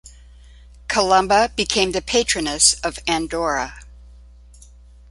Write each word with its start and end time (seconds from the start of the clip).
Columba 0.87 1.51
became 1.55 1.91
the 1.91 2.01
patroness 2.01 2.73
of 2.81 2.97
Andorra. 3.07 3.81